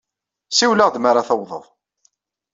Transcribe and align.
Siwel-aɣ-d 0.51 0.95
mi 0.99 1.07
ara 1.09 1.27
tawḍeḍ. 1.27 1.65